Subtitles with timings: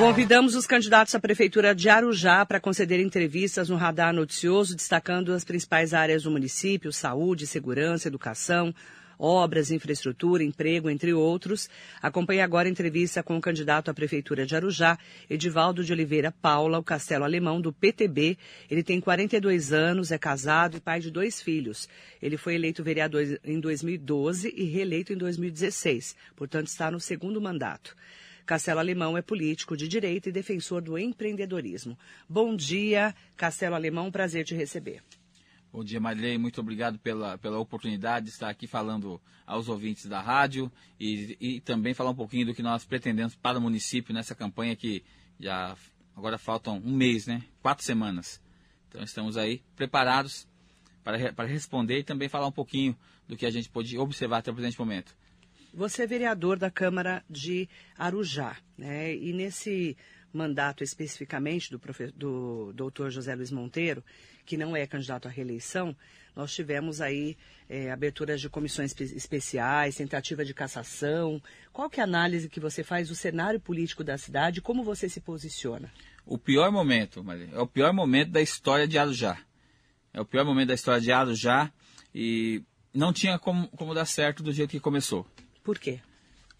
[0.00, 5.44] Convidamos os candidatos à Prefeitura de Arujá para conceder entrevistas no Radar Noticioso, destacando as
[5.44, 8.74] principais áreas do município: saúde, segurança, educação,
[9.18, 11.68] obras, infraestrutura, emprego, entre outros.
[12.00, 16.78] Acompanhe agora a entrevista com o candidato à Prefeitura de Arujá, Edivaldo de Oliveira Paula,
[16.78, 18.38] o Castelo Alemão, do PTB.
[18.70, 21.86] Ele tem 42 anos, é casado e pai de dois filhos.
[22.22, 27.94] Ele foi eleito vereador em 2012 e reeleito em 2016, portanto está no segundo mandato.
[28.50, 31.96] Castelo Alemão é político de direita e defensor do empreendedorismo.
[32.28, 35.04] Bom dia, Castelo Alemão, prazer te receber.
[35.72, 36.36] Bom dia, Marilei.
[36.36, 41.60] Muito obrigado pela, pela oportunidade de estar aqui falando aos ouvintes da rádio e, e
[41.60, 45.04] também falar um pouquinho do que nós pretendemos para o município nessa campanha que
[45.38, 45.76] já
[46.16, 47.44] agora faltam um mês, né?
[47.62, 48.42] Quatro semanas.
[48.88, 50.48] Então estamos aí preparados
[51.04, 52.98] para, para responder e também falar um pouquinho
[53.28, 55.14] do que a gente pode observar até o presente momento.
[55.72, 59.14] Você é vereador da Câmara de Arujá, né?
[59.14, 59.96] E nesse
[60.32, 62.08] mandato especificamente do, profe...
[62.12, 64.04] do doutor José Luiz Monteiro,
[64.44, 65.96] que não é candidato à reeleição,
[66.34, 67.36] nós tivemos aí
[67.68, 71.42] é, aberturas de comissões especiais, tentativa de cassação.
[71.72, 74.60] Qual que é a análise que você faz do cenário político da cidade?
[74.60, 75.92] Como você se posiciona?
[76.24, 79.38] O pior momento, Maria, é o pior momento da história de Arujá.
[80.12, 81.72] É o pior momento da história de Arujá
[82.14, 82.62] e
[82.94, 85.26] não tinha como, como dar certo do jeito que começou.
[85.62, 86.00] Por quê?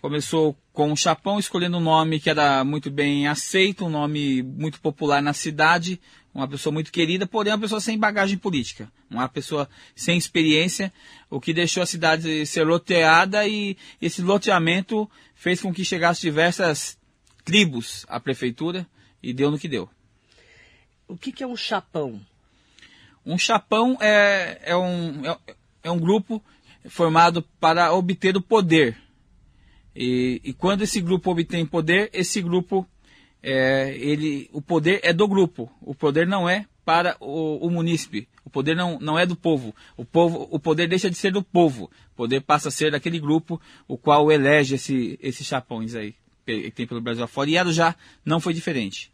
[0.00, 4.80] Começou com o Chapão escolhendo um nome que era muito bem aceito, um nome muito
[4.80, 6.00] popular na cidade,
[6.34, 10.92] uma pessoa muito querida, porém uma pessoa sem bagagem política, uma pessoa sem experiência,
[11.28, 16.98] o que deixou a cidade ser loteada e esse loteamento fez com que chegasse diversas
[17.44, 18.86] tribos à prefeitura
[19.22, 19.88] e deu no que deu.
[21.06, 22.20] O que, que é um chapão?
[23.26, 25.38] Um chapão é, é, um, é,
[25.82, 26.42] é um grupo
[26.88, 28.96] formado para obter o poder.
[29.94, 32.86] E, e quando esse grupo obtém poder, esse grupo,
[33.42, 35.70] é, ele, o poder é do grupo.
[35.80, 38.28] O poder não é para o, o munícipe.
[38.44, 39.74] O poder não, não é do povo.
[39.96, 40.48] O, povo.
[40.50, 41.90] o poder deixa de ser do povo.
[42.12, 46.14] O poder passa a ser daquele grupo o qual elege esse, esses chapões aí
[46.44, 47.50] que tem pelo Brasil afora.
[47.50, 49.12] E Arujá não foi diferente.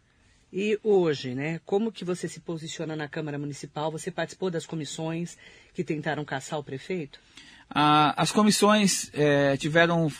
[0.51, 3.91] E hoje, né, como que você se posiciona na Câmara Municipal?
[3.91, 5.37] Você participou das comissões
[5.73, 7.19] que tentaram caçar o prefeito?
[7.69, 10.11] Ah, as comissões é, tiveram,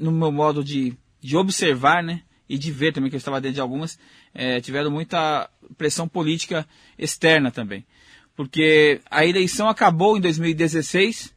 [0.00, 3.56] no meu modo de, de observar, né, e de ver também, que eu estava dentro
[3.56, 3.98] de algumas,
[4.32, 6.66] é, tiveram muita pressão política
[6.98, 7.84] externa também.
[8.34, 11.34] Porque a eleição acabou em 2016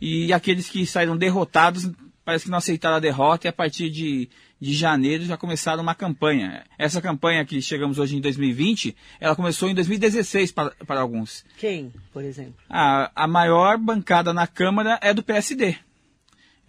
[0.00, 1.88] e aqueles que saíram derrotados
[2.24, 4.28] parece que não aceitaram a derrota e a partir de,
[4.62, 6.62] de janeiro já começaram uma campanha.
[6.78, 11.44] Essa campanha que chegamos hoje em 2020, ela começou em 2016 para, para alguns.
[11.58, 12.54] Quem, por exemplo?
[12.70, 15.74] A, a maior bancada na Câmara é do PSD.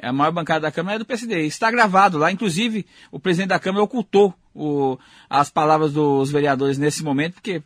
[0.01, 1.45] A maior bancada da Câmara é do PSD.
[1.45, 4.97] Está gravado lá, inclusive o presidente da Câmara ocultou o,
[5.29, 7.61] as palavras dos vereadores nesse momento, porque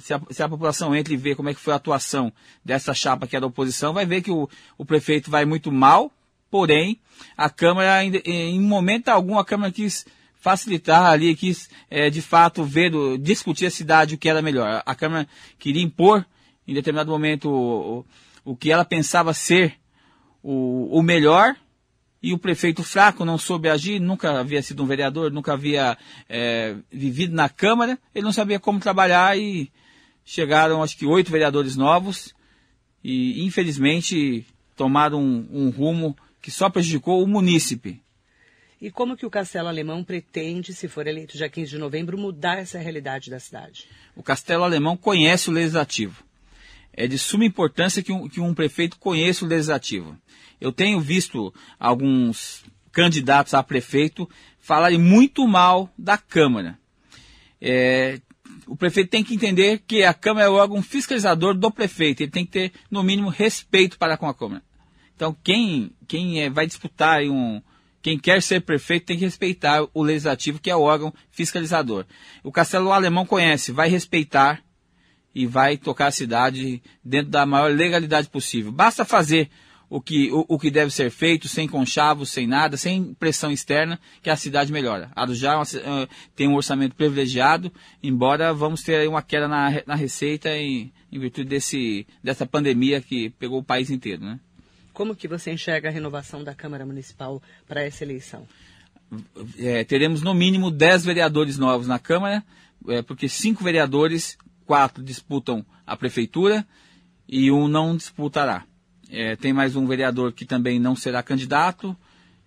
[0.00, 2.32] se a, se a, população entra e vê como é que foi a atuação
[2.64, 6.12] dessa chapa que é da oposição, vai ver que o, o prefeito vai muito mal,
[6.50, 7.00] Porém,
[7.36, 10.06] a Câmara, em momento algum, a Câmara quis
[10.40, 14.82] facilitar ali, quis é, de fato ver, discutir a cidade o que era melhor.
[14.86, 15.28] A Câmara
[15.58, 16.24] queria impor,
[16.66, 18.06] em determinado momento, o,
[18.44, 19.74] o que ela pensava ser
[20.42, 21.56] o, o melhor
[22.22, 25.96] e o prefeito fraco não soube agir, nunca havia sido um vereador, nunca havia
[26.28, 29.70] é, vivido na Câmara, ele não sabia como trabalhar e
[30.24, 32.34] chegaram acho que oito vereadores novos
[33.02, 38.02] e infelizmente tomaram um, um rumo que só prejudicou o munícipe.
[38.80, 42.58] E como que o Castelo Alemão pretende, se for eleito dia 15 de novembro, mudar
[42.58, 43.86] essa realidade da cidade?
[44.14, 46.22] O Castelo Alemão conhece o legislativo.
[46.92, 50.16] É de suma importância que um, que um prefeito conheça o legislativo.
[50.60, 54.28] Eu tenho visto alguns candidatos a prefeito
[54.60, 56.78] falarem muito mal da Câmara.
[57.60, 58.20] É,
[58.66, 62.22] o prefeito tem que entender que a Câmara é o órgão fiscalizador do prefeito.
[62.22, 64.62] Ele tem que ter, no mínimo, respeito para com a Câmara.
[65.18, 67.60] Então, quem, quem é, vai disputar um.
[68.00, 72.06] Quem quer ser prefeito tem que respeitar o legislativo, que é o órgão fiscalizador.
[72.44, 74.62] O Castelo Alemão conhece, vai respeitar
[75.34, 78.70] e vai tocar a cidade dentro da maior legalidade possível.
[78.70, 79.50] Basta fazer
[79.90, 83.98] o que, o, o, que deve ser feito, sem conchavos, sem nada, sem pressão externa,
[84.22, 85.10] que a cidade melhora.
[85.16, 85.64] Arujá uh,
[86.36, 91.48] tem um orçamento privilegiado, embora vamos ter uma queda na, na receita em, em virtude
[91.48, 94.22] desse, dessa pandemia que pegou o país inteiro.
[94.22, 94.38] Né?
[94.98, 98.48] Como que você enxerga a renovação da Câmara Municipal para essa eleição?
[99.56, 102.44] É, teremos no mínimo 10 vereadores novos na Câmara,
[102.88, 104.36] é, porque cinco vereadores,
[104.66, 106.66] quatro disputam a prefeitura
[107.28, 108.64] e um não disputará.
[109.08, 111.96] É, tem mais um vereador que também não será candidato,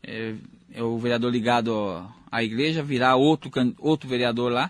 [0.03, 0.35] é,
[0.73, 3.49] é o vereador ligado à igreja, virá outro,
[3.79, 4.69] outro vereador lá.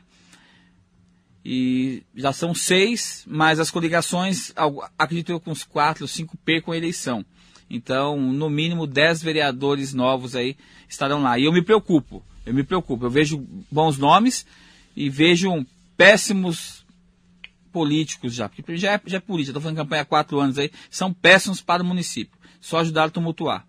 [1.44, 4.54] E já são seis, mas as coligações,
[5.00, 7.26] acredito eu, com uns quatro, cinco percam a eleição.
[7.74, 10.58] Então, no mínimo, dez vereadores novos aí
[10.90, 11.40] estarão lá.
[11.40, 13.06] E eu me preocupo, eu me preocupo.
[13.06, 14.46] Eu vejo bons nomes
[14.94, 15.66] e vejo
[15.96, 16.86] péssimos
[17.72, 20.70] políticos já, porque já é, já é política, estou fazendo campanha há quatro anos aí,
[20.90, 22.38] são péssimos para o município.
[22.60, 23.66] Só ajudaram a tumultuar.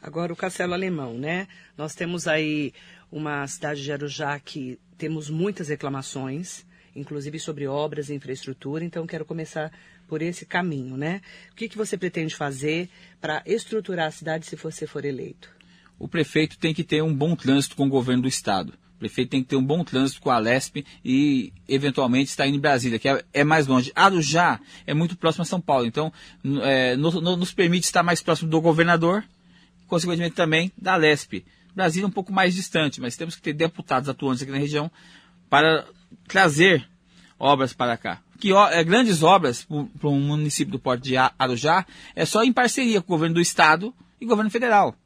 [0.00, 1.46] Agora o Castelo Alemão, né?
[1.76, 2.72] Nós temos aí
[3.12, 6.64] uma cidade de Arujá que temos muitas reclamações,
[6.96, 9.70] inclusive sobre obras e infraestrutura, então quero começar
[10.10, 11.22] por esse caminho, né?
[11.52, 12.90] O que, que você pretende fazer
[13.20, 15.48] para estruturar a cidade se você for eleito?
[16.00, 19.42] O prefeito tem que ter um bom trânsito com o governo do estado prefeito tem
[19.42, 23.08] que ter um bom trânsito com a Lesp e, eventualmente, estar indo em Brasília, que
[23.08, 23.90] é, é mais longe.
[23.94, 26.12] Arujá é muito próximo a São Paulo, então
[26.62, 29.24] é, no, no, nos permite estar mais próximo do governador,
[29.88, 31.42] consequentemente também da Lesp.
[31.74, 34.90] Brasília é um pouco mais distante, mas temos que ter deputados atuantes aqui na região
[35.48, 35.86] para
[36.28, 36.86] trazer
[37.38, 38.20] obras para cá.
[38.40, 39.66] Que é, grandes obras
[40.00, 43.40] para um município do Porto de Arujá é só em parceria com o governo do
[43.40, 44.96] estado e governo federal.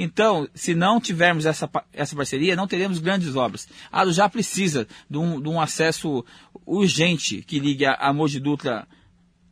[0.00, 3.68] Então, se não tivermos essa, essa parceria, não teremos grandes obras.
[3.90, 6.24] Arujá precisa de um, de um acesso
[6.64, 8.86] urgente que ligue a, a Mogi Dutra,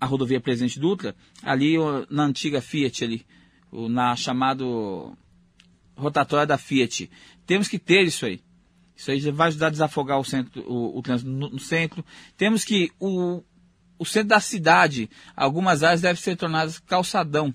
[0.01, 1.75] a rodovia Presidente Dutra, ali
[2.09, 3.27] na antiga Fiat, ali,
[3.73, 5.17] na chamado
[5.97, 7.11] rotatória da Fiat.
[7.45, 8.41] Temos que ter isso aí.
[8.97, 12.05] Isso aí vai ajudar a desafogar o, centro, o, o trânsito no, no, centro.
[12.37, 13.43] Temos que o,
[13.99, 17.55] o centro da cidade, algumas áreas devem ser tornadas calçadão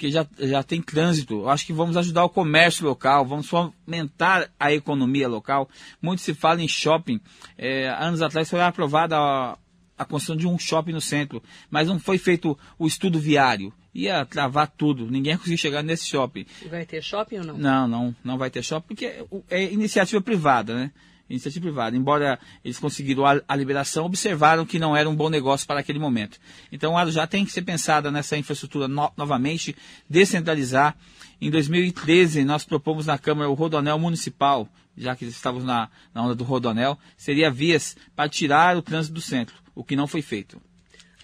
[0.00, 1.34] porque já, já tem trânsito.
[1.34, 5.68] Eu acho que vamos ajudar o comércio local, vamos fomentar a economia local.
[6.00, 7.20] Muito se fala em shopping.
[7.58, 9.58] É, anos atrás foi aprovada a,
[10.00, 13.70] a construção de um shopping no centro, mas não foi feito o estudo viário.
[13.94, 16.46] Ia travar tudo, ninguém conseguiu chegar nesse shopping.
[16.64, 17.58] E vai ter shopping ou não?
[17.58, 20.90] Não, não, não vai ter shopping, porque é iniciativa privada, né?
[21.30, 21.96] Iniciativa privada.
[21.96, 25.98] Embora eles conseguiram a, a, liberação, observaram que não era um bom negócio para aquele
[25.98, 26.38] momento.
[26.70, 29.74] Então, a já tem que ser pensada nessa infraestrutura no, novamente,
[30.08, 30.96] descentralizar.
[31.40, 36.34] Em 2013, nós propomos na Câmara o Rodonel Municipal, já que estávamos na, na onda
[36.34, 40.60] do Rodonel, seria vias para tirar o trânsito do centro, o que não foi feito.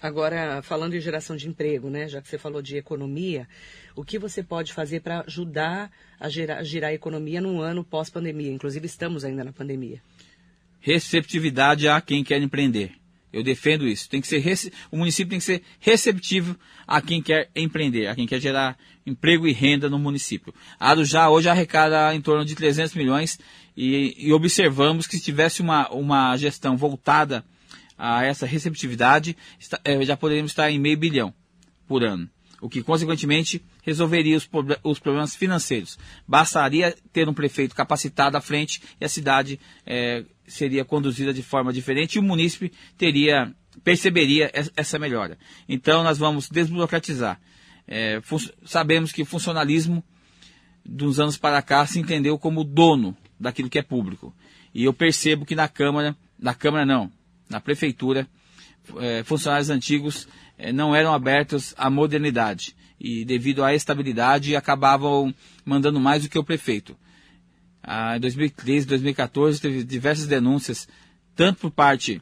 [0.01, 3.47] Agora, falando em geração de emprego, né, já que você falou de economia,
[3.95, 8.51] o que você pode fazer para ajudar a gerar, girar a economia num ano pós-pandemia?
[8.51, 10.01] Inclusive, estamos ainda na pandemia.
[10.79, 12.91] Receptividade a quem quer empreender.
[13.33, 14.07] Eu defendo isso.
[14.07, 16.55] Tem que ser o município tem que ser receptivo
[16.87, 20.53] a quem quer empreender, a quem quer gerar emprego e renda no município.
[20.79, 23.39] A Arujá hoje arrecada em torno de 300 milhões
[23.75, 27.43] e, e observamos que se tivesse uma, uma gestão voltada
[27.97, 29.35] a essa receptividade,
[29.83, 31.33] é, já poderíamos estar em meio bilhão
[31.87, 32.29] por ano,
[32.61, 34.47] o que consequentemente resolveria os,
[34.83, 35.97] os problemas financeiros.
[36.27, 41.73] Bastaria ter um prefeito capacitado à frente e a cidade é, seria conduzida de forma
[41.73, 43.53] diferente e o munícipe teria
[43.83, 45.37] perceberia essa melhora.
[45.69, 47.39] Então nós vamos desburocratizar.
[47.87, 48.21] É,
[48.65, 50.03] sabemos que o funcionalismo
[50.83, 54.35] dos anos para cá se entendeu como dono daquilo que é público.
[54.73, 57.11] E eu percebo que na Câmara, na Câmara não,
[57.49, 58.27] na prefeitura,
[58.99, 60.27] é, funcionários antigos
[60.57, 66.39] é, não eram abertos à modernidade e devido à estabilidade acabavam mandando mais do que
[66.39, 66.97] o prefeito.
[67.83, 70.87] Ah, em 2013, 2014 teve diversas denúncias,
[71.35, 72.21] tanto por parte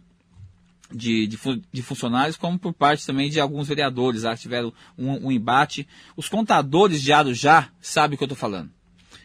[0.91, 1.37] de, de,
[1.71, 5.87] de, funcionários, como por parte também de alguns vereadores que tiveram um, um embate.
[6.15, 8.69] Os contadores de Arujá sabem o que eu estou falando.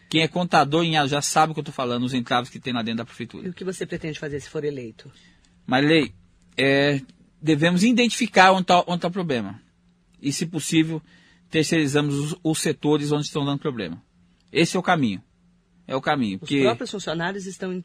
[0.09, 2.73] Quem é contador em Arujá sabe o que eu estou falando, os entraves que tem
[2.73, 3.47] lá dentro da prefeitura.
[3.47, 5.11] E o que você pretende fazer se for eleito?
[5.65, 6.13] Marilei,
[6.57, 7.01] é,
[7.41, 9.61] devemos identificar onde está tá o problema.
[10.21, 11.01] E, se possível,
[11.49, 14.01] terceirizamos os, os, setores onde estão dando problema.
[14.51, 15.21] Esse é o caminho.
[15.87, 16.35] É o caminho.
[16.35, 17.83] Os porque próprios funcionários estão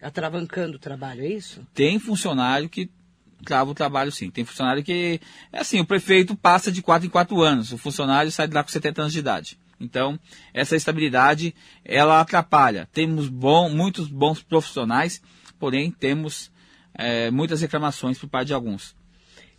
[0.00, 1.66] atravancando o trabalho, é isso?
[1.74, 2.90] Tem funcionário que
[3.44, 4.30] trava o trabalho, sim.
[4.30, 5.20] Tem funcionário que...
[5.52, 7.72] É assim, o prefeito passa de 4 em 4 anos.
[7.72, 9.58] O funcionário sai de lá com 70 anos de idade.
[9.78, 10.18] Então,
[10.52, 11.54] essa estabilidade,
[11.84, 12.88] ela atrapalha.
[12.92, 15.20] Temos bom, muitos bons profissionais,
[15.58, 16.50] porém, temos
[16.94, 18.94] é, muitas reclamações por parte de alguns.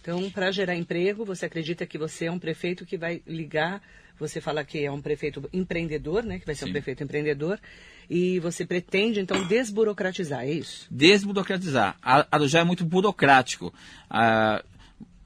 [0.01, 3.81] Então, para gerar emprego, você acredita que você é um prefeito que vai ligar,
[4.19, 6.37] você fala que é um prefeito empreendedor, né?
[6.37, 6.69] Que vai ser Sim.
[6.69, 7.59] um prefeito empreendedor.
[8.07, 10.87] E você pretende, então, desburocratizar, é isso?
[10.91, 11.97] Desburocratizar.
[12.01, 13.73] Arujá é muito burocrático.
[14.07, 14.63] Ah,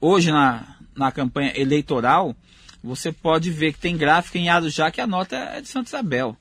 [0.00, 2.34] hoje, na, na campanha eleitoral,
[2.82, 6.34] você pode ver que tem gráfico em Arujá que a nota é de Santa Isabel.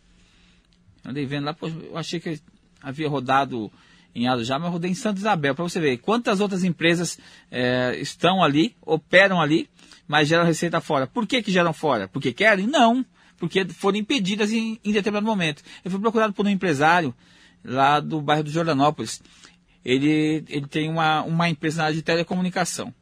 [1.05, 2.39] Andei vendo lá, eu achei que
[2.81, 3.71] havia rodado
[4.13, 7.19] em Arujá, mas rodei em Santa Isabel, para você ver quantas outras empresas
[7.51, 9.69] é, estão ali, operam ali,
[10.07, 11.07] mas geram receita fora.
[11.07, 12.07] Por que, que geram fora?
[12.07, 12.67] Porque querem?
[12.67, 13.05] Não,
[13.37, 15.63] porque foram impedidas em, em determinado momento.
[15.83, 17.13] Eu fui procurado por um empresário
[17.63, 19.21] lá do bairro do Jordanópolis.
[19.85, 22.93] Ele, ele tem uma, uma empresa na área de telecomunicação.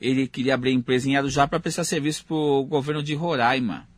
[0.00, 3.88] Ele queria abrir empresa em Arujá para prestar serviço para o governo de Roraima.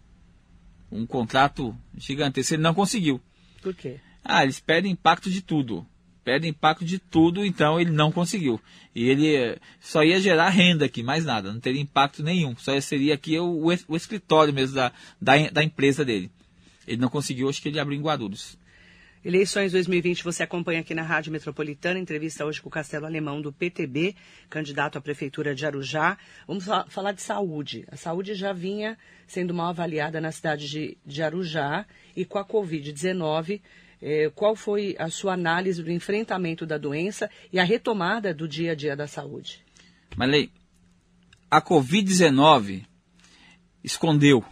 [0.91, 2.55] Um contrato gigantesco.
[2.55, 3.21] Ele não conseguiu.
[3.63, 4.01] Por quê?
[4.25, 5.87] Ah, eles pedem impacto de tudo
[6.25, 8.61] perde impacto de tudo, então ele não conseguiu.
[8.95, 12.57] E ele eh, só ia gerar renda aqui, mais nada, não teria impacto nenhum.
[12.57, 16.31] Só seria aqui o, o escritório mesmo da, da, da, empresa dele.
[16.87, 18.59] Ele não conseguiu, acho que ele abriu em Guarulhos.
[19.25, 23.53] Eleições 2020 você acompanha aqui na Rádio Metropolitana, entrevista hoje com o Castelo Alemão do
[23.53, 24.17] PTB,
[24.51, 26.19] candidato à Prefeitura de Arujá.
[26.45, 27.85] Vamos falar de saúde.
[27.91, 28.99] A saúde já vinha
[29.29, 31.87] sendo mal avaliada na cidade de, de Arujá
[32.17, 33.61] e com a Covid-19
[34.03, 38.73] é, qual foi a sua análise do enfrentamento da doença e a retomada do dia
[38.73, 39.65] a dia da saúde?
[40.17, 40.51] Marley,
[41.49, 42.85] a Covid-19
[43.85, 44.45] escondeu,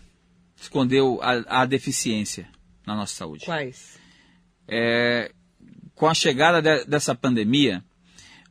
[0.57, 2.49] escondeu a, a, deficiência
[2.87, 3.45] na nossa saúde.
[3.45, 3.99] Quais?
[4.69, 5.33] É,
[5.97, 7.85] com a chegada de, dessa pandemia,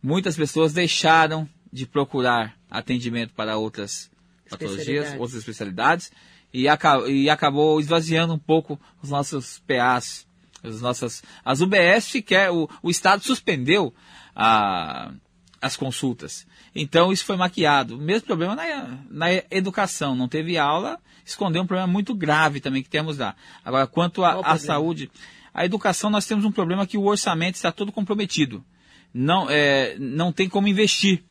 [0.04, 4.12] muitas pessoas deixaram de procurar atendimento para outras
[4.50, 6.12] patologias, outras especialidades,
[6.54, 6.66] e,
[7.08, 10.28] e acabou esvaziando um pouco os nossos PAs,
[10.64, 13.94] as nossas as UBS quer o, o Estado suspendeu
[14.36, 15.12] a,
[15.62, 16.46] as consultas.
[16.74, 17.96] Então isso foi maquiado.
[17.96, 22.84] O mesmo problema na, na educação, não teve aula, escondeu um problema muito grave também
[22.84, 23.36] que temos lá.
[23.64, 25.12] Agora, quanto à saúde,
[25.54, 28.64] a educação nós temos um problema que o orçamento está todo comprometido.
[29.14, 31.24] Não, é, não tem como investir.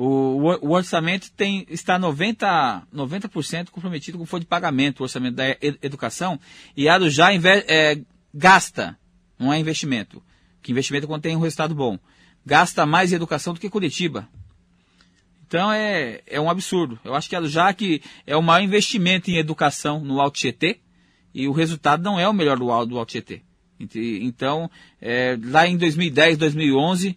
[0.00, 3.28] O, o, orçamento tem, está 90%, 90
[3.72, 5.44] comprometido com folha de pagamento, o orçamento da
[5.82, 6.38] educação,
[6.76, 8.00] e Arujá é,
[8.38, 8.96] gasta,
[9.38, 10.22] não é investimento.
[10.62, 11.98] Que investimento tem um resultado bom.
[12.46, 14.28] Gasta mais em educação do que Curitiba.
[15.46, 16.98] Então é, é um absurdo.
[17.04, 20.78] Eu acho que já que é o maior investimento em educação no Alto Tietê
[21.34, 23.42] e o resultado não é o melhor do, do Alto Tietê.
[23.80, 27.16] Então, é, lá em 2010, 2011,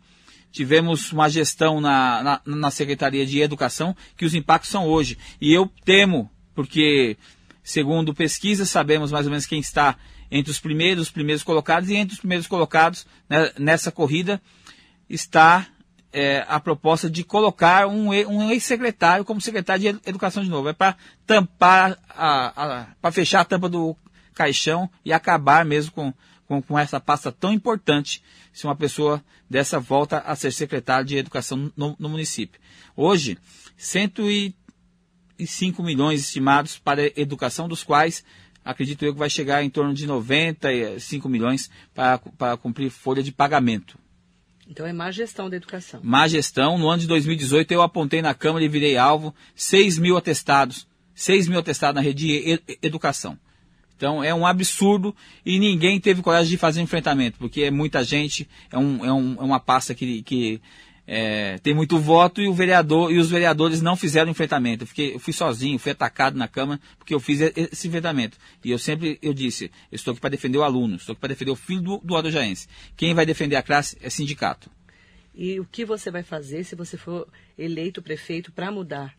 [0.51, 5.17] tivemos uma gestão na, na, na, Secretaria de Educação que os impactos são hoje.
[5.39, 7.17] E eu temo, porque,
[7.63, 9.97] segundo pesquisas, sabemos mais ou menos quem está
[10.31, 14.41] entre os primeiros, os primeiros colocados, e entre os primeiros colocados né, nessa corrida
[15.09, 15.67] está
[16.13, 20.69] é, a proposta de colocar um, um ex-secretário como secretário de Educação de novo.
[20.69, 20.95] É para
[21.25, 21.97] tampar,
[23.01, 23.95] para fechar a tampa do
[24.33, 26.13] caixão e acabar mesmo com,
[26.47, 31.17] com, com, essa pasta tão importante se uma pessoa dessa volta a ser secretário de
[31.17, 32.59] Educação no, no município.
[32.95, 33.37] Hoje,
[33.77, 38.23] 105 milhões estimados para educação, dos quais
[38.63, 43.31] acredito eu que vai chegar em torno de 95 milhões para, para cumprir folha de
[43.31, 43.97] pagamento.
[44.67, 45.99] Então é má gestão da educação.
[46.03, 46.77] Má gestão.
[46.77, 50.87] No ano de 2018 eu apontei na Câmara e virei alvo 6 mil atestados.
[51.13, 53.37] 6 mil atestados na rede de educação.
[53.97, 55.15] Então é um absurdo
[55.45, 59.35] e ninguém teve coragem de fazer enfrentamento, porque é muita gente, é, um, é, um,
[59.35, 60.59] é uma pasta que, que
[61.13, 64.83] é, tem muito voto e o vereador e os vereadores não fizeram enfrentamento.
[64.83, 68.37] Eu, fiquei, eu fui sozinho, fui atacado na Câmara porque eu fiz esse enfrentamento.
[68.63, 71.27] E eu sempre eu disse, eu estou aqui para defender o aluno, estou aqui para
[71.27, 72.65] defender o filho do, do Arojaense.
[72.95, 74.71] Quem vai defender a classe é sindicato.
[75.35, 77.27] E o que você vai fazer se você for
[77.57, 79.13] eleito prefeito para mudar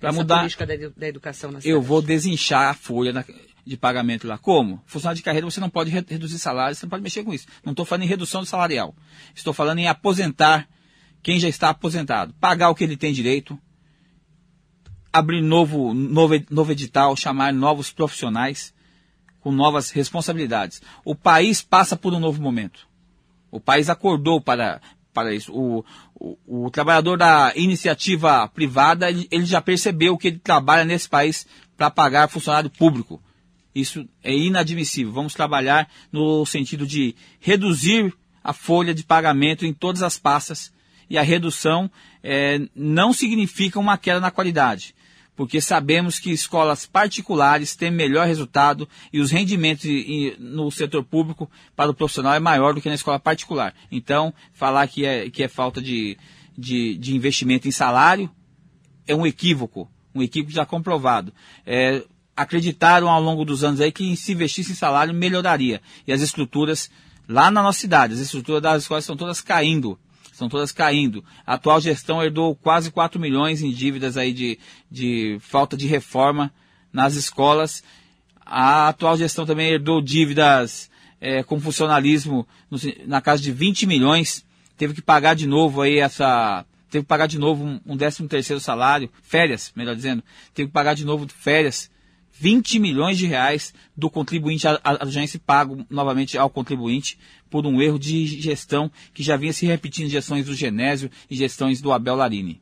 [0.00, 1.72] para mudar política da, da educação na cidade?
[1.72, 3.24] Eu vou desinchar a folha na,
[3.64, 4.36] de pagamento lá.
[4.36, 4.82] Como?
[4.84, 7.46] Funcionário de carreira você não pode reduzir salário, você não pode mexer com isso.
[7.64, 8.96] Não estou falando em redução do salarial.
[9.32, 10.68] Estou falando em aposentar
[11.26, 13.58] quem já está aposentado, pagar o que ele tem direito,
[15.12, 18.72] abrir novo, novo, novo edital, chamar novos profissionais
[19.40, 20.80] com novas responsabilidades.
[21.04, 22.86] O país passa por um novo momento.
[23.50, 24.80] O país acordou para,
[25.12, 25.52] para isso.
[25.52, 31.08] O, o, o trabalhador da iniciativa privada, ele, ele já percebeu que ele trabalha nesse
[31.08, 31.44] país
[31.76, 33.20] para pagar funcionário público.
[33.74, 35.12] Isso é inadmissível.
[35.12, 38.14] Vamos trabalhar no sentido de reduzir
[38.44, 40.75] a folha de pagamento em todas as pastas
[41.08, 41.90] e a redução
[42.22, 44.94] é, não significa uma queda na qualidade,
[45.36, 49.86] porque sabemos que escolas particulares têm melhor resultado e os rendimentos
[50.38, 53.74] no setor público para o profissional é maior do que na escola particular.
[53.92, 56.16] Então, falar que é, que é falta de,
[56.56, 58.30] de, de investimento em salário
[59.06, 61.32] é um equívoco, um equívoco já comprovado.
[61.64, 62.02] É,
[62.36, 65.80] acreditaram ao longo dos anos aí que se investisse em salário melhoraria.
[66.06, 66.90] E as estruturas
[67.28, 69.98] lá na nossa cidade, as estruturas das escolas estão todas caindo.
[70.36, 71.24] Estão todas caindo.
[71.46, 74.58] A atual gestão herdou quase 4 milhões em dívidas aí de,
[74.90, 76.52] de falta de reforma
[76.92, 77.82] nas escolas.
[78.44, 84.44] A atual gestão também herdou dívidas é, com funcionalismo no, na casa de 20 milhões.
[84.76, 86.66] Teve que pagar de novo aí essa.
[86.90, 90.22] Teve que pagar de novo um, um 13 terceiro salário, férias, melhor dizendo.
[90.52, 91.90] Teve que pagar de novo férias
[92.38, 98.26] 20 milhões de reais do contribuinte adujense pago novamente ao contribuinte por um erro de
[98.26, 102.60] gestão que já vinha se repetindo em gestões do Genésio e gestões do Abel Larini.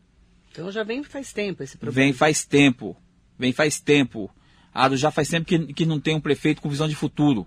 [0.52, 2.04] Então já vem faz tempo esse problema.
[2.04, 2.96] Vem faz tempo.
[3.36, 4.30] Vem faz tempo.
[4.72, 7.46] Ado já faz tempo que, que não tem um prefeito com visão de futuro.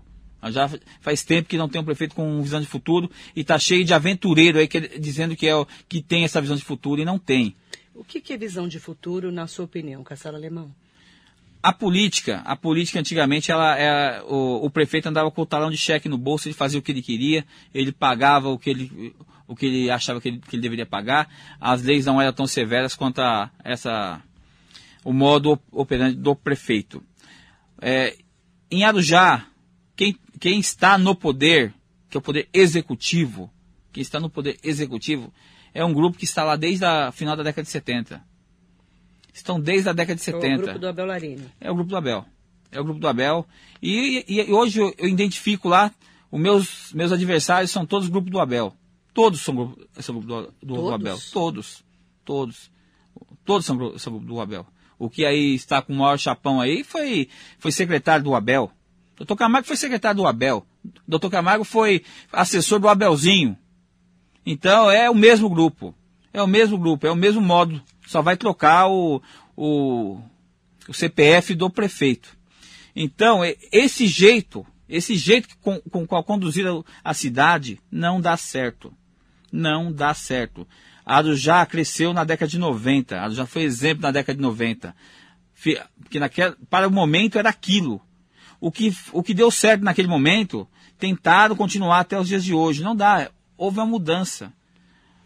[0.50, 0.70] Já
[1.00, 3.94] faz tempo que não tem um prefeito com visão de futuro e está cheio de
[3.94, 7.56] aventureiro aí que, dizendo que, é, que tem essa visão de futuro e não tem.
[7.94, 10.72] O que, que é visão de futuro, na sua opinião, Castelo Alemão?
[11.62, 15.76] A política, a política antigamente, ela, ela o, o, prefeito andava com o talão de
[15.76, 19.14] cheque no bolso, ele fazia o que ele queria, ele pagava o que ele,
[19.46, 21.28] o que ele achava que ele, que ele deveria pagar.
[21.60, 24.22] As leis não eram tão severas quanto a essa,
[25.04, 27.02] o modo operante do prefeito.
[27.80, 28.16] É,
[28.70, 29.46] em Arujá,
[29.96, 31.74] quem, quem está no poder,
[32.08, 33.50] que é o poder executivo,
[33.92, 35.32] quem está no poder executivo,
[35.74, 38.28] é um grupo que está lá desde a final da década de 70
[39.38, 40.46] estão desde a década de 70.
[40.46, 41.44] É o grupo do Abel Larini.
[41.60, 42.24] É o grupo do Abel.
[42.70, 43.46] É o grupo do Abel.
[43.82, 45.92] E, e, hoje eu, eu, identifico lá,
[46.30, 48.74] os meus, meus adversários são todos grupo do Abel.
[49.14, 51.18] Todos são grupo, são grupo do, do, do Abel.
[51.32, 51.84] Todos.
[52.24, 52.70] Todos.
[53.44, 54.66] Todos são, são grupo do Abel.
[54.98, 57.28] O que aí está com o maior chapão aí foi,
[57.58, 58.70] foi secretário do Abel.
[59.16, 60.66] Doutor Camargo foi secretário do Abel.
[61.06, 63.56] Doutor Camargo foi assessor do Abelzinho.
[64.44, 65.94] Então é o mesmo grupo.
[66.32, 69.22] É o mesmo grupo, é o mesmo modo só vai trocar o,
[69.54, 70.18] o,
[70.88, 72.34] o CPF do prefeito.
[72.96, 76.64] Então, esse jeito, esse jeito com, com qual conduzir
[77.04, 78.94] a, cidade não dá certo.
[79.52, 80.66] Não dá certo.
[81.04, 84.96] A já cresceu na década de 90, a já foi exemplo na década de 90.
[86.08, 88.00] Que naquela, para o momento era aquilo.
[88.58, 90.66] O que, o que deu certo naquele momento,
[90.98, 92.82] tentaram continuar até os dias de hoje.
[92.82, 93.30] Não dá.
[93.54, 94.50] Houve uma mudança.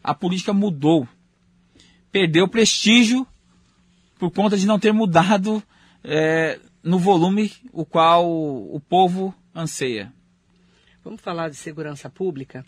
[0.03, 1.07] A política mudou
[2.13, 3.27] perdeu prestígio
[4.19, 5.63] por conta de não ter mudado
[6.05, 10.13] é, no volume o qual o povo anseia.
[11.03, 12.65] Vamos falar de segurança pública?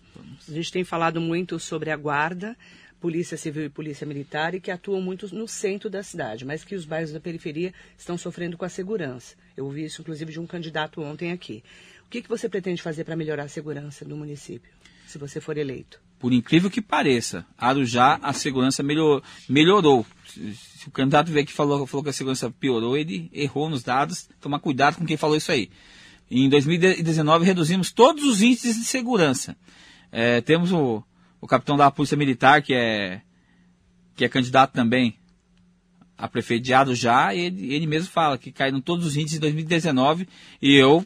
[0.49, 2.57] A gente tem falado muito sobre a guarda,
[2.99, 6.75] Polícia Civil e Polícia Militar, e que atuam muito no centro da cidade, mas que
[6.75, 9.37] os bairros da periferia estão sofrendo com a segurança.
[9.57, 11.63] Eu ouvi isso, inclusive, de um candidato ontem aqui.
[12.07, 14.73] O que, que você pretende fazer para melhorar a segurança do município,
[15.07, 16.01] se você for eleito?
[16.25, 20.07] Por incrível que pareça, Arujá a segurança melhor, melhorou.
[20.25, 24.27] Se o candidato veio que falou, falou que a segurança piorou, ele errou nos dados.
[24.41, 25.69] Tomar cuidado com quem falou isso aí.
[26.31, 29.55] Em 2019 reduzimos todos os índices de segurança.
[30.11, 31.05] É, temos o,
[31.43, 33.21] o capitão da Polícia Militar, que é,
[34.17, 35.19] que é candidato também
[36.17, 40.27] a prefeito de Arujá, ele, ele mesmo fala que caíram todos os índices em 2019
[40.63, 41.05] e eu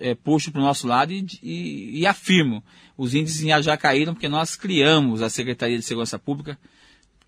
[0.00, 2.62] é, puxo para o nosso lado e, e, e, afirmo,
[2.96, 6.58] os índices já caíram porque nós criamos a Secretaria de Segurança Pública,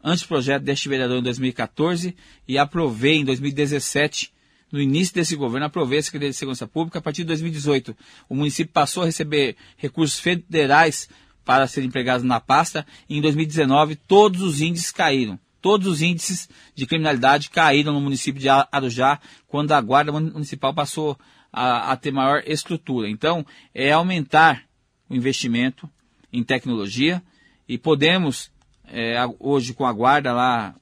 [0.03, 2.15] antes do projeto deste vereador em 2014
[2.47, 4.33] e aprovei em 2017,
[4.71, 6.99] no início desse governo, aprovei a Secretaria de Segurança Pública.
[6.99, 7.97] A partir de 2018,
[8.29, 11.09] o município passou a receber recursos federais
[11.45, 15.39] para serem empregados na pasta e em 2019 todos os índices caíram.
[15.61, 21.17] Todos os índices de criminalidade caíram no município de Arujá quando a Guarda Municipal passou
[21.53, 23.09] a, a ter maior estrutura.
[23.09, 24.65] Então, é aumentar
[25.09, 25.89] o investimento
[26.33, 27.23] em tecnologia
[27.69, 28.51] e podemos,
[28.87, 30.75] é, hoje com a guarda lá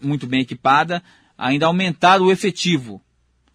[0.00, 1.02] muito bem equipada,
[1.36, 3.02] ainda aumentar o efetivo.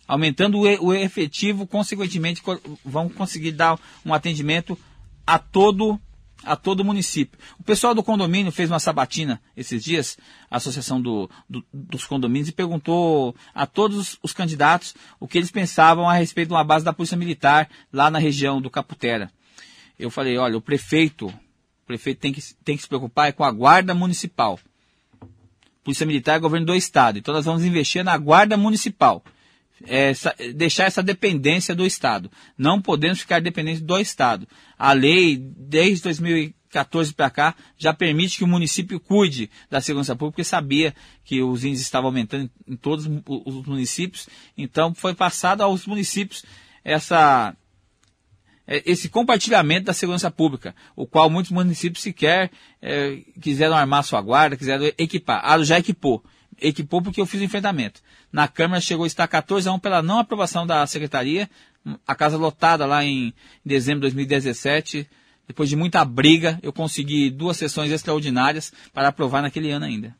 [0.07, 2.41] Aumentando o, o efetivo, consequentemente,
[2.83, 4.77] vamos conseguir dar um atendimento
[5.25, 5.99] a todo
[6.43, 7.39] a todo o município.
[7.59, 10.17] O pessoal do condomínio fez uma sabatina esses dias,
[10.49, 15.51] a Associação do, do, dos Condomínios, e perguntou a todos os candidatos o que eles
[15.51, 19.31] pensavam a respeito de uma base da Polícia Militar lá na região do Caputera.
[19.97, 23.43] Eu falei, olha, o prefeito, o prefeito tem que, tem que se preocupar é com
[23.43, 24.59] a guarda municipal.
[25.83, 29.23] Polícia Militar é governo do Estado, então nós vamos investir na guarda municipal
[30.53, 32.31] deixar essa dependência do Estado.
[32.57, 34.47] Não podemos ficar dependentes do Estado.
[34.77, 40.41] A lei, desde 2014 para cá, já permite que o município cuide da segurança pública
[40.41, 44.27] e sabia que os índices estavam aumentando em todos os municípios.
[44.57, 46.43] Então, foi passado aos municípios
[46.83, 47.55] essa,
[48.67, 54.21] é, esse compartilhamento da segurança pública, o qual muitos municípios sequer é, quiseram armar sua
[54.21, 55.41] guarda, quiseram equipar.
[55.43, 56.23] Ah, já equipou
[56.61, 58.01] equipou porque eu fiz o enfrentamento.
[58.31, 61.49] Na Câmara chegou a estar 14 a 1 pela não aprovação da Secretaria,
[62.07, 63.33] a casa lotada lá em
[63.65, 65.09] dezembro de 2017.
[65.47, 70.15] Depois de muita briga, eu consegui duas sessões extraordinárias para aprovar naquele ano ainda.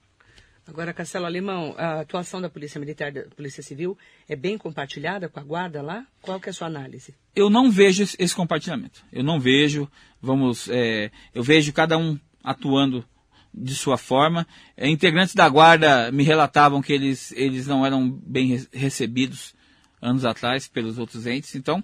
[0.68, 5.28] Agora, Castelo Alemão, a atuação da Polícia Militar e da Polícia Civil é bem compartilhada
[5.28, 6.06] com a guarda lá?
[6.22, 7.14] Qual que é a sua análise?
[7.36, 9.04] Eu não vejo esse compartilhamento.
[9.12, 9.90] Eu não vejo,
[10.22, 13.06] vamos, é, eu vejo cada um atuando
[13.54, 14.48] de sua forma.
[14.78, 19.54] É, integrantes da guarda me relatavam que eles, eles não eram bem recebidos
[20.02, 21.56] anos atrás pelos outros entes.
[21.56, 21.84] Então,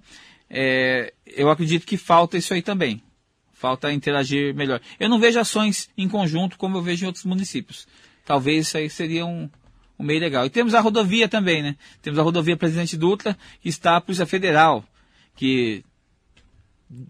[0.49, 3.01] é, eu acredito que falta isso aí também.
[3.53, 4.79] Falta interagir melhor.
[4.99, 7.87] Eu não vejo ações em conjunto como eu vejo em outros municípios.
[8.23, 9.49] Talvez isso aí seria um,
[9.97, 10.45] um meio legal.
[10.45, 11.75] E temos a rodovia também, né?
[12.01, 14.83] Temos a rodovia Presidente Dutra, que está a Polícia Federal,
[15.35, 15.83] que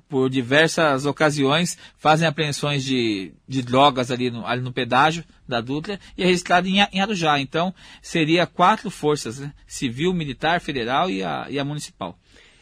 [0.10, 6.00] por diversas ocasiões fazem apreensões de, de drogas ali no, ali no pedágio da Dutra
[6.18, 7.40] e é registrado em, em Arujá.
[7.40, 9.54] Então, seria quatro forças, né?
[9.68, 12.18] civil, militar, federal e a, e a municipal.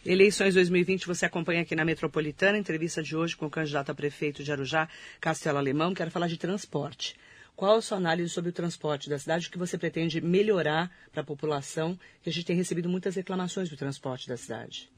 [0.06, 4.44] Eleições 2020 você acompanha aqui na Metropolitana, entrevista de hoje com o candidato a prefeito
[4.44, 4.88] de Arujá,
[5.20, 7.16] Castelo Alemão, quero falar de transporte.
[7.56, 9.48] Qual a sua análise sobre o transporte da cidade?
[9.48, 11.98] O que você pretende melhorar para a população?
[12.22, 14.90] Que a gente tem recebido muitas reclamações do transporte da cidade.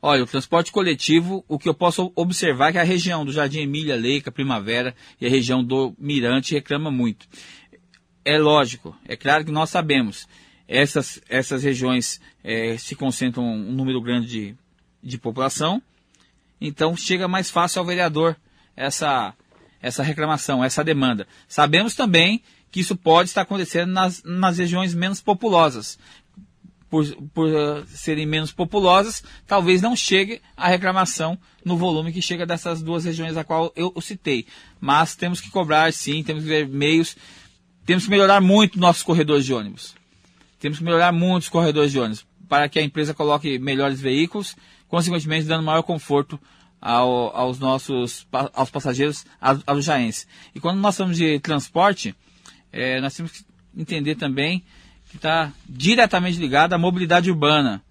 [0.00, 3.60] Olha, o transporte coletivo, o que eu posso observar é que a região do Jardim
[3.60, 7.26] Emília, Leica, Primavera e a região do Mirante reclama muito.
[8.24, 10.28] É lógico, é claro que nós sabemos
[10.68, 14.56] essas, essas regiões é, se concentram um número grande de,
[15.02, 15.80] de população,
[16.60, 18.36] então chega mais fácil ao vereador
[18.76, 19.34] essa,
[19.80, 21.26] essa reclamação, essa demanda.
[21.48, 25.98] Sabemos também que isso pode estar acontecendo nas, nas regiões menos populosas.
[26.88, 32.46] Por, por uh, serem menos populosas, talvez não chegue a reclamação no volume que chega
[32.46, 34.46] dessas duas regiões a qual eu, citei.
[34.80, 37.16] Mas temos que cobrar, sim, temos que ver meios,
[37.84, 39.96] temos que melhorar muito nossos corredores de ônibus.
[40.60, 44.56] Temos que melhorar muito os corredores de ônibus para que a empresa coloque melhores veículos,
[44.88, 46.40] consequentemente dando maior conforto
[46.80, 49.24] ao, aos nossos aos passageiros
[49.66, 50.26] alujaenses.
[50.54, 52.14] E quando nós falamos de transporte,
[52.72, 53.44] é, nós temos que
[53.76, 54.64] entender também
[55.10, 57.82] que está diretamente ligado à mobilidade urbana.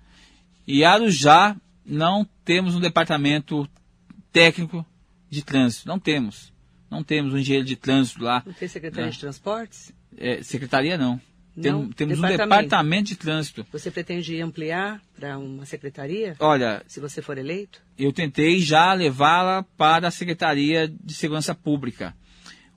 [0.67, 3.67] E Arujá não temos um departamento
[4.31, 4.85] técnico
[5.29, 5.87] de trânsito.
[5.87, 6.53] Não temos.
[6.89, 8.43] Não temos um engenheiro de trânsito lá.
[8.45, 9.11] Não tem secretaria né?
[9.11, 9.93] de transportes?
[10.17, 11.19] É, secretaria não.
[11.61, 12.25] Tem, temos departamento.
[12.25, 13.65] um departamento de trânsito.
[13.71, 16.35] Você pretende ampliar para uma secretaria?
[16.39, 17.81] Olha, se você for eleito?
[17.97, 22.13] Eu tentei já levá-la para a Secretaria de Segurança Pública.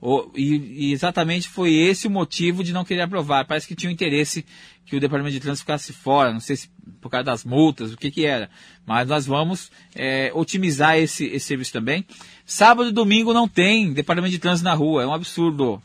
[0.01, 3.45] O, e, e, exatamente foi esse o motivo de não querer aprovar.
[3.45, 4.45] Parece que tinha um interesse
[4.85, 6.69] que o Departamento de Trânsito ficasse fora, não sei se
[7.01, 8.49] por causa das multas, o que que era.
[8.85, 12.05] Mas nós vamos é, otimizar esse, esse serviço também.
[12.45, 15.81] Sábado e domingo não tem Departamento de Trânsito na rua, é um absurdo.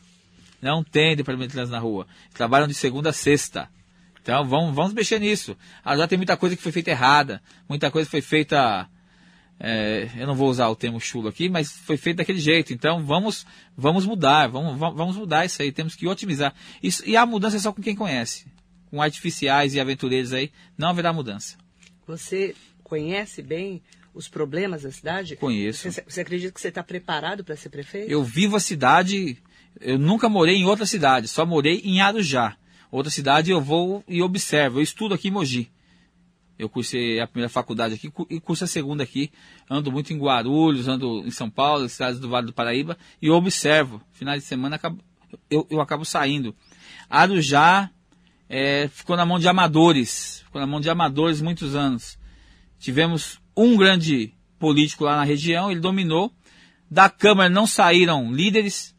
[0.61, 2.07] Não tem departamento de trânsito na rua.
[2.33, 3.69] Trabalham de segunda a sexta.
[4.19, 5.55] Então vamos, vamos mexer nisso.
[5.83, 7.39] Ah, já tem muita coisa que foi feita errada.
[7.69, 8.89] Muita coisa foi feita.
[9.59, 12.73] É, eu não vou usar o termo chulo aqui, mas foi feito daquele jeito.
[12.73, 15.71] Então vamos, vamos mudar, vamos, vamos mudar isso aí.
[15.71, 16.53] Temos que otimizar.
[16.83, 18.45] Isso, e a mudança é só com quem conhece.
[18.89, 21.57] Com artificiais e aventureiros aí, não haverá mudança.
[22.05, 23.81] Você conhece bem
[24.13, 25.35] os problemas da cidade?
[25.35, 25.91] Conheço.
[25.91, 28.11] Você, você acredita que você está preparado para ser prefeito?
[28.11, 29.37] Eu vivo a cidade
[29.81, 32.55] eu nunca morei em outra cidade, só morei em Arujá.
[32.91, 34.79] Outra cidade eu vou e observo.
[34.79, 35.71] Eu estudo aqui em Mogi.
[36.57, 39.31] Eu cursei a primeira faculdade aqui e curso a segunda aqui.
[39.69, 44.01] Ando muito em Guarulhos, ando em São Paulo, cidades do Vale do Paraíba, e observo.
[44.11, 44.79] Final de semana
[45.49, 46.55] eu, eu acabo saindo.
[47.09, 47.89] Arujá
[48.49, 50.41] é, ficou na mão de amadores.
[50.45, 52.17] Ficou na mão de amadores muitos anos.
[52.79, 56.31] Tivemos um grande político lá na região, ele dominou.
[56.89, 58.95] Da Câmara não saíram líderes,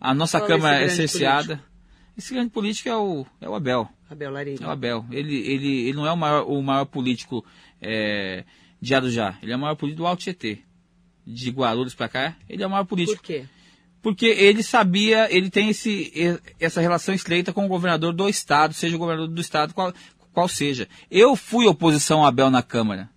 [0.00, 1.62] a nossa Qual Câmara é cerceada.
[2.16, 3.88] Esse grande político é o, é o Abel.
[4.10, 4.58] Abel Larini.
[4.60, 5.04] É o Abel.
[5.10, 7.44] Ele, ele, ele não é o maior, o maior político
[7.80, 8.44] é,
[8.80, 9.38] de Arujá.
[9.42, 10.58] Ele é o maior político do Alto Tietê.
[11.26, 13.18] De Guarulhos para cá, ele é o maior político.
[13.18, 13.44] Por quê?
[14.00, 18.96] Porque ele sabia, ele tem esse, essa relação estreita com o governador do estado, seja
[18.96, 19.92] o governador do estado qual,
[20.32, 20.88] qual seja.
[21.10, 23.10] Eu fui oposição a Abel na Câmara.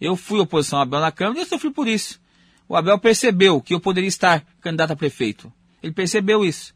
[0.00, 2.20] Eu fui oposição a Abel na Câmara e eu sofri por isso.
[2.68, 5.52] O Abel percebeu que eu poderia estar candidato a prefeito.
[5.82, 6.74] Ele percebeu isso.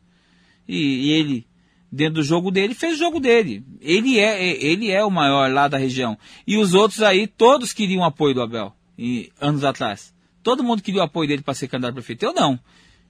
[0.67, 1.47] E, e, ele,
[1.93, 3.63] dentro do jogo dele, fez o jogo dele.
[3.79, 6.19] Ele é, é, ele é o maior lá da região.
[6.47, 10.15] E os outros aí, todos queriam apoio do Abel, e, anos atrás.
[10.43, 12.25] Todo mundo queria o apoio dele para ser candidato a prefeito.
[12.25, 12.59] Eu não.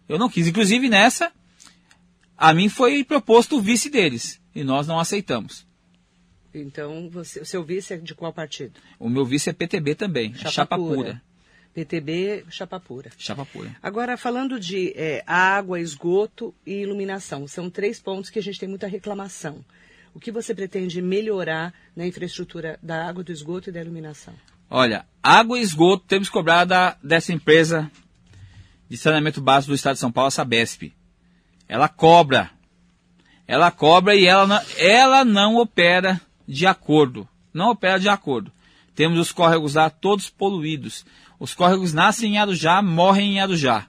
[0.08, 0.48] Eu não quis.
[0.48, 1.32] Inclusive nessa,
[2.36, 4.40] a mim foi proposto o vice deles.
[4.54, 5.64] E nós não aceitamos.
[6.52, 8.78] Então, você, o seu vice é de qual partido?
[8.98, 10.94] O meu vice é PTB também, chapa, chapa pura.
[10.94, 11.22] pura.
[11.74, 13.10] PTB, chapa pura.
[13.16, 13.74] Chapa pura.
[13.82, 18.68] Agora, falando de é, água, esgoto e iluminação, são três pontos que a gente tem
[18.68, 19.64] muita reclamação.
[20.14, 24.34] O que você pretende melhorar na infraestrutura da água, do esgoto e da iluminação?
[24.68, 27.90] Olha, água e esgoto temos cobrar da, dessa empresa
[28.88, 30.92] de saneamento básico do Estado de São Paulo, a Sabesp.
[31.66, 32.50] Ela cobra.
[33.46, 37.26] Ela cobra e ela não, ela não opera de acordo.
[37.52, 38.52] Não opera de acordo.
[38.94, 41.04] Temos os córregos lá todos poluídos.
[41.42, 43.88] Os córregos nascem em Arujá, morrem em Arujá.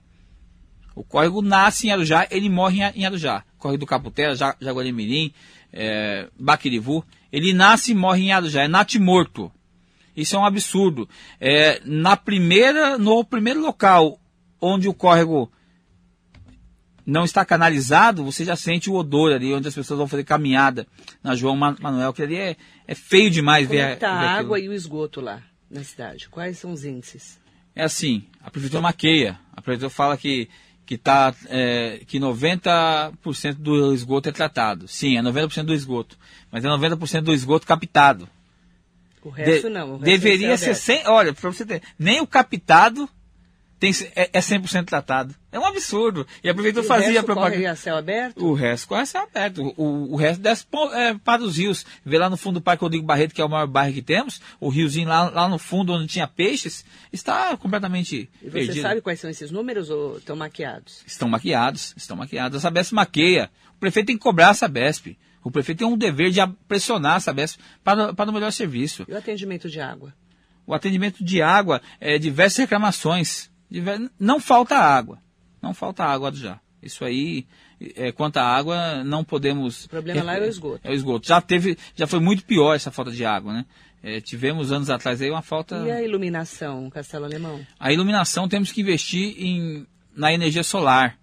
[0.96, 3.44] O córrego nasce em Arujá, ele morre em Arujá.
[3.60, 5.32] Córrego do Caputera, Jaguaremirim,
[5.72, 7.06] é, Baquirivu.
[7.32, 9.52] Ele nasce e morre em Arujá, é natimorto.
[10.18, 11.08] Isso é um absurdo.
[11.40, 14.20] É, na primeira, no primeiro local
[14.60, 15.52] onde o córrego
[17.06, 20.88] não está canalizado, você já sente o odor ali, onde as pessoas vão fazer caminhada
[21.22, 24.32] na João Manuel, que ali é, é feio demais Como ver, é está ver a
[24.32, 26.28] água e o esgoto lá na cidade?
[26.30, 27.43] Quais são os índices?
[27.76, 29.40] É assim, a prefeitura maqueia.
[29.52, 30.50] A prefeitura fala que,
[30.86, 34.88] que, tá, é, que 90% do esgoto é tratado.
[34.88, 36.18] Sim, é 90% do esgoto.
[36.52, 38.30] Mas é 90% do esgoto captado.
[39.24, 39.88] O resto De, não.
[39.88, 41.08] O resto deveria ser sem.
[41.08, 41.82] Olha, para você ter.
[41.98, 43.10] Nem o captado
[43.84, 45.36] tem, é, é 100% tratado.
[45.52, 46.26] É um absurdo.
[46.42, 47.56] E a prefeitura e fazia a propaganda.
[47.56, 48.46] Corre a céu aberto?
[48.46, 49.74] O resto corre a céu aberto.
[49.76, 51.86] O, o resto desce é, para os rios.
[52.06, 54.42] Vê lá no fundo do Parque Rodrigo Barreto, que é o maior bairro que temos,
[54.58, 58.82] o riozinho lá, lá no fundo, onde tinha peixes, está completamente e você perdido.
[58.82, 61.04] sabe quais são esses números ou estão maquiados?
[61.06, 62.60] Estão maquiados, estão maquiados.
[62.60, 63.52] A Sabesp maqueia.
[63.76, 65.18] O prefeito tem que cobrar a Sabesp.
[65.44, 69.06] O prefeito tem um dever de pressionar a Sabesp para, para o melhor serviço.
[69.10, 70.14] E o atendimento de água?
[70.66, 73.52] O atendimento de água é diversas reclamações
[74.20, 75.20] não falta água.
[75.62, 76.60] Não falta água já.
[76.82, 77.48] Isso aí,
[77.96, 79.86] é, quanto à água, não podemos.
[79.86, 80.80] O problema é, lá é o esgoto.
[80.84, 81.28] É o esgoto.
[81.28, 83.66] Já teve, já foi muito pior essa falta de água, né?
[84.04, 85.78] É, tivemos anos atrás aí uma falta.
[85.86, 87.66] E a iluminação, Castelo Alemão?
[87.80, 91.18] A iluminação temos que investir em, na energia solar.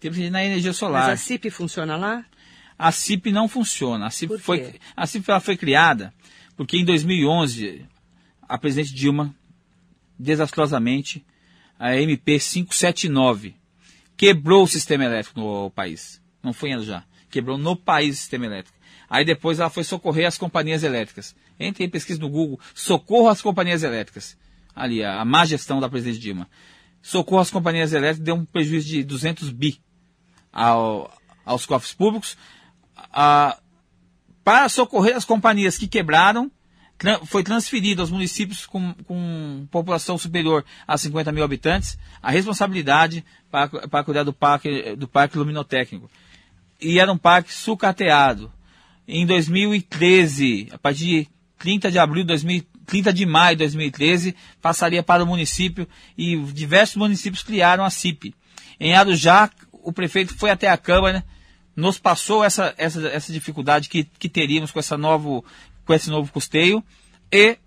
[0.00, 1.08] Temos que ir na energia solar.
[1.08, 2.24] Mas a CIP funciona lá?
[2.76, 4.06] A CIP não funciona.
[4.06, 6.12] A CIP, foi, a CIP ela foi criada
[6.56, 7.86] porque em 2011
[8.42, 9.34] a presidente Dilma
[10.18, 11.24] desastrosamente
[11.84, 13.54] a MP 579,
[14.16, 16.18] quebrou o sistema elétrico no país.
[16.42, 17.04] Não foi em já.
[17.28, 18.78] Quebrou no país o sistema elétrico.
[19.06, 21.36] Aí depois ela foi socorrer as companhias elétricas.
[21.60, 24.34] Entre em pesquisa no Google, socorro às companhias elétricas.
[24.74, 26.48] Ali, a, a má gestão da presidente Dilma.
[27.02, 29.78] Socorro às companhias elétricas deu um prejuízo de 200 bi
[30.50, 32.38] ao, aos cofres públicos.
[33.12, 33.58] A,
[34.42, 36.50] para socorrer as companhias que quebraram,
[37.26, 43.68] foi transferido aos municípios com, com, população superior a 50 mil habitantes a responsabilidade para,
[43.88, 46.10] para cuidar do parque, do parque luminotécnico.
[46.80, 48.52] E era um parque sucateado.
[49.06, 51.28] Em 2013, a partir de
[51.58, 56.36] 30 de abril de 2000, 30 de maio de 2013, passaria para o município e
[56.36, 58.34] diversos municípios criaram a CIP.
[58.78, 61.24] Em Arujá, o prefeito foi até a Câmara,
[61.76, 65.44] nos passou essa, essa, essa dificuldade que, que teríamos com essa novo
[65.84, 66.82] com esse novo custeio
[67.30, 67.58] e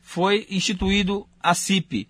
[0.00, 2.08] foi instituído a CIP.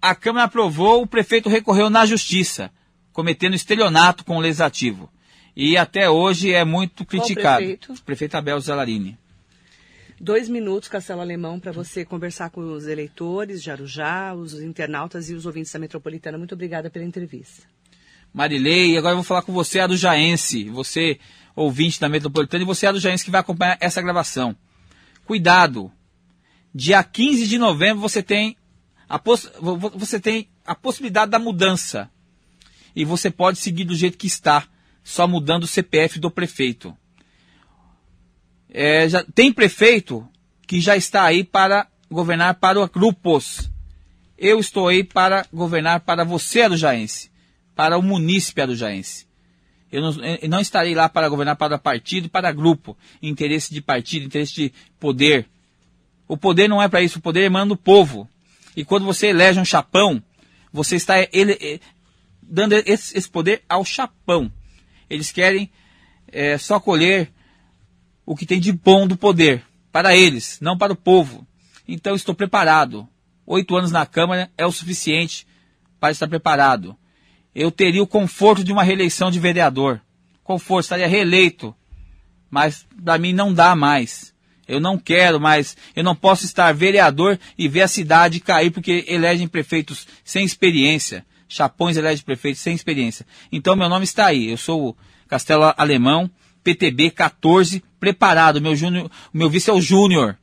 [0.00, 2.70] A Câmara aprovou, o prefeito recorreu na Justiça,
[3.12, 5.10] cometendo estelionato com o Legislativo.
[5.54, 7.58] E até hoje é muito criticado.
[7.58, 8.02] Prefeito?
[8.04, 9.18] Prefeito Abel Zalarini.
[10.18, 15.34] Dois minutos, Castelo Alemão, para você conversar com os eleitores de Arujá, os internautas e
[15.34, 16.36] os ouvintes da Metropolitana.
[16.36, 17.62] Muito obrigada pela entrevista.
[18.32, 21.18] Marilei, agora eu vou falar com você, arujaense, você
[21.56, 24.56] ouvinte da Metropolitana, e você, arujaense, que vai acompanhar essa gravação.
[25.30, 25.92] Cuidado.
[26.74, 28.56] Dia 15 de novembro você tem
[29.08, 29.16] a,
[29.94, 32.10] você tem a possibilidade da mudança.
[32.96, 34.66] E você pode seguir do jeito que está,
[35.04, 36.98] só mudando o CPF do prefeito.
[38.68, 40.28] É, já, tem prefeito
[40.66, 43.70] que já está aí para governar para grupos.
[44.36, 47.30] Eu estou aí para governar para você, Arujaense,
[47.76, 49.28] para o munícipe Arujaense.
[49.92, 54.26] Eu não, eu não, estarei lá para governar para partido, para grupo, interesse de partido,
[54.26, 55.48] interesse de poder.
[56.28, 58.28] O poder não é para isso, o poder emana do povo.
[58.76, 60.22] E quando você elege um chapão,
[60.72, 61.80] você está ele, eh,
[62.40, 64.50] dando esse, esse, poder ao chapão.
[65.08, 65.68] Eles querem
[66.28, 67.32] é, só colher
[68.24, 71.44] o que tem de bom do poder, para eles, não para o povo.
[71.88, 73.08] Então estou preparado.
[73.44, 75.44] Oito anos na Câmara é o suficiente
[75.98, 76.96] para estar preparado
[77.54, 80.00] eu teria o conforto de uma reeleição de vereador.
[80.44, 81.74] Conforto, estaria reeleito.
[82.50, 84.34] Mas para mim não dá mais.
[84.66, 85.76] Eu não quero mais.
[85.94, 91.24] Eu não posso estar vereador e ver a cidade cair porque elegem prefeitos sem experiência.
[91.48, 93.26] Chapões elegem prefeitos sem experiência.
[93.50, 94.50] Então meu nome está aí.
[94.50, 94.96] Eu sou o
[95.28, 96.30] Castelo Alemão,
[96.62, 98.60] PTB 14, preparado.
[98.60, 100.36] Meu, júnior, meu vice é o Júnior.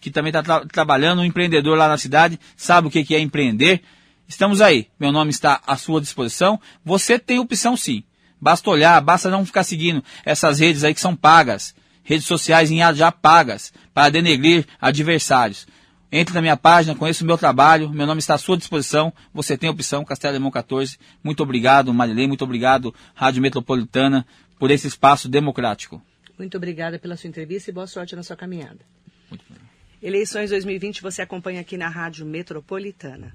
[0.00, 3.20] que também está tra trabalhando, um empreendedor lá na cidade, sabe o que, que é
[3.20, 3.82] empreender.
[4.28, 4.88] Estamos aí.
[4.98, 6.60] Meu nome está à sua disposição.
[6.84, 8.02] Você tem opção sim.
[8.40, 11.74] Basta olhar, basta não ficar seguindo essas redes aí que são pagas.
[12.02, 15.66] Redes sociais em já pagas para denegrir adversários.
[16.10, 19.12] Entre na minha página, conheça o meu trabalho, meu nome está à sua disposição.
[19.34, 20.98] Você tem opção, Castelo Alemão 14.
[21.22, 24.24] Muito obrigado, Marilei, muito obrigado, Rádio Metropolitana,
[24.58, 26.00] por esse espaço democrático.
[26.38, 28.78] Muito obrigada pela sua entrevista e boa sorte na sua caminhada.
[30.00, 33.34] Eleições 2020 você acompanha aqui na Rádio Metropolitana.